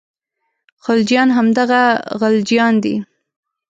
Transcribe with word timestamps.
خلجیان 0.83 1.29
همدغه 1.37 1.81
غلجیان 2.21 2.75
دي. 2.83 2.95